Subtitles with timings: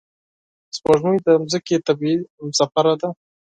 [0.75, 3.09] سپوږمۍ د ځمکې طبیعي همسفره ده